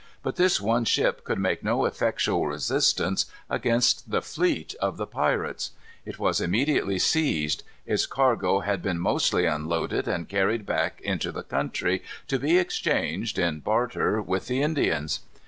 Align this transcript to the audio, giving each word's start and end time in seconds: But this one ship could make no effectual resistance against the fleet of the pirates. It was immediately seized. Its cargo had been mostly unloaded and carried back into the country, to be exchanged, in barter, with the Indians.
But 0.23 0.35
this 0.35 0.59
one 0.59 0.83
ship 0.83 1.23
could 1.23 1.37
make 1.37 1.63
no 1.63 1.85
effectual 1.85 2.47
resistance 2.47 3.27
against 3.51 4.09
the 4.09 4.23
fleet 4.23 4.73
of 4.81 4.97
the 4.97 5.05
pirates. 5.05 5.73
It 6.07 6.17
was 6.17 6.41
immediately 6.41 6.97
seized. 6.97 7.61
Its 7.85 8.07
cargo 8.07 8.61
had 8.61 8.81
been 8.81 8.97
mostly 8.99 9.45
unloaded 9.45 10.07
and 10.07 10.27
carried 10.27 10.65
back 10.65 11.01
into 11.01 11.31
the 11.31 11.43
country, 11.43 12.01
to 12.29 12.39
be 12.39 12.57
exchanged, 12.57 13.37
in 13.37 13.59
barter, 13.59 14.19
with 14.23 14.47
the 14.47 14.63
Indians. 14.63 15.19